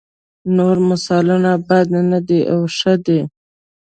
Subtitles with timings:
[0.55, 3.19] نور مثالونه بد نه دي او ښه دي.